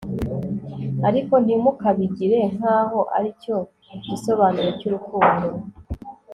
ariko 1.07 1.33
ntimukabigire 1.43 2.39
nk'aho 2.55 2.99
aricyo 3.17 3.55
gisobanuro 4.09 4.69
cy'urukundo 4.79 5.47